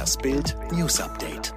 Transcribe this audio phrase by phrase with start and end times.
[0.00, 1.52] Das Bild News Update.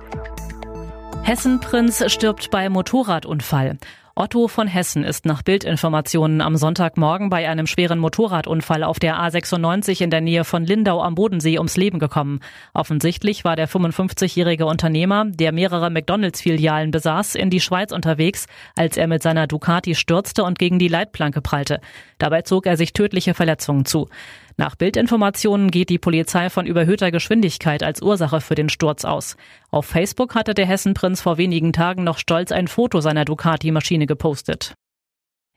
[1.24, 3.77] Hessenprinz stirbt bei Motorradunfall.
[4.16, 10.04] Otto von Hessen ist nach Bildinformationen am Sonntagmorgen bei einem schweren Motorradunfall auf der A96
[10.04, 12.41] in der Nähe von Lindau am Bodensee ums Leben gekommen.
[12.73, 19.07] Offensichtlich war der 55-jährige Unternehmer, der mehrere McDonalds-Filialen besaß, in die Schweiz unterwegs, als er
[19.07, 21.80] mit seiner Ducati stürzte und gegen die Leitplanke prallte.
[22.20, 24.10] Dabei zog er sich tödliche Verletzungen zu.
[24.55, 29.36] Nach Bildinformationen geht die Polizei von überhöhter Geschwindigkeit als Ursache für den Sturz aus.
[29.71, 34.76] Auf Facebook hatte der Hessenprinz vor wenigen Tagen noch stolz ein Foto seiner Ducati-Maschine gepostet.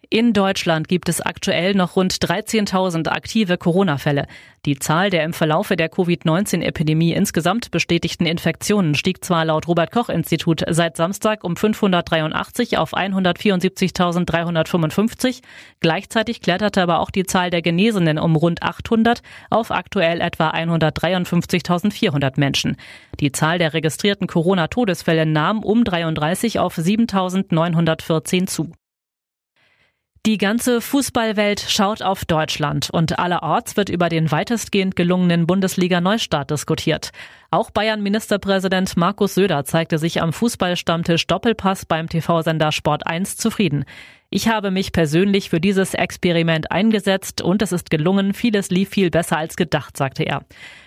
[0.09, 4.29] In Deutschland gibt es aktuell noch rund 13.000 aktive Corona-Fälle.
[4.65, 10.63] Die Zahl der im Verlaufe der Covid-19-Epidemie insgesamt bestätigten Infektionen stieg zwar laut Robert Koch-Institut
[10.69, 15.43] seit Samstag um 583 auf 174.355,
[15.81, 22.39] gleichzeitig kletterte aber auch die Zahl der Genesenen um rund 800 auf aktuell etwa 153.400
[22.39, 22.77] Menschen.
[23.19, 28.71] Die Zahl der registrierten Corona-Todesfälle nahm um 33 auf 7.914 zu.
[30.27, 37.13] Die ganze Fußballwelt schaut auf Deutschland und allerorts wird über den weitestgehend gelungenen Bundesliga-Neustart diskutiert.
[37.53, 43.85] Auch Bayern-Ministerpräsident Markus Söder zeigte sich am Fußballstammtisch Doppelpass beim TV-Sender Sport 1 zufrieden.
[44.37, 49.09] Ich habe mich persönlich für dieses Experiment eingesetzt und es ist gelungen, vieles lief viel
[49.09, 50.43] besser als gedacht, sagte er.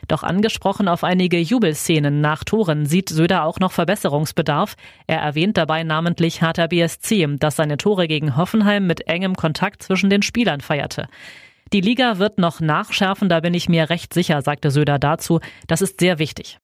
[0.08, 4.76] Doch angesprochen auf einige Jubelszenen nach Toren sieht Söder auch noch Verbesserungsbedarf.
[5.08, 10.12] Er erwähnt dabei namentlich Hertha BSC, das seine Tore gegen Hoffenheim mit engem Kontakt zwischen
[10.12, 11.08] den Spielern feierte.
[11.74, 15.40] Die Liga wird noch nachschärfen, da bin ich mir recht sicher, sagte Söder dazu.
[15.66, 16.60] Das ist sehr wichtig.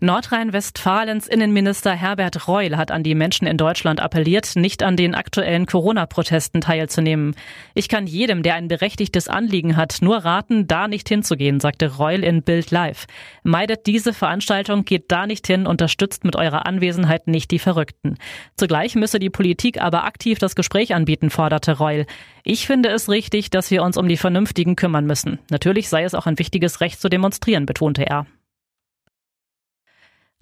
[0.00, 5.66] Nordrhein-Westfalens Innenminister Herbert Reul hat an die Menschen in Deutschland appelliert, nicht an den aktuellen
[5.66, 7.36] Corona-Protesten teilzunehmen.
[7.74, 12.24] Ich kann jedem, der ein berechtigtes Anliegen hat, nur raten, da nicht hinzugehen, sagte Reul
[12.24, 13.04] in Bild Live.
[13.42, 18.16] Meidet diese Veranstaltung, geht da nicht hin, unterstützt mit eurer Anwesenheit nicht die Verrückten.
[18.56, 22.06] Zugleich müsse die Politik aber aktiv das Gespräch anbieten, forderte Reul.
[22.44, 25.38] Ich finde es richtig, dass wir uns um die Vernünftigen kümmern müssen.
[25.50, 28.26] Natürlich sei es auch ein wichtiges Recht zu demonstrieren, betonte er.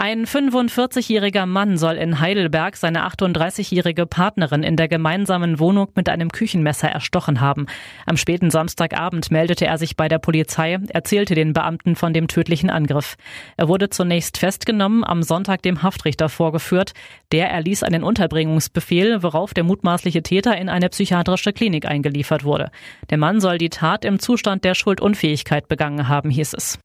[0.03, 6.33] Ein 45-jähriger Mann soll in Heidelberg seine 38-jährige Partnerin in der gemeinsamen Wohnung mit einem
[6.33, 7.67] Küchenmesser erstochen haben.
[8.07, 12.71] Am späten Samstagabend meldete er sich bei der Polizei, erzählte den Beamten von dem tödlichen
[12.71, 13.17] Angriff.
[13.59, 16.95] Er wurde zunächst festgenommen, am Sonntag dem Haftrichter vorgeführt.
[17.31, 22.71] Der erließ einen Unterbringungsbefehl, worauf der mutmaßliche Täter in eine psychiatrische Klinik eingeliefert wurde.
[23.11, 26.79] Der Mann soll die Tat im Zustand der Schuldunfähigkeit begangen haben, hieß es.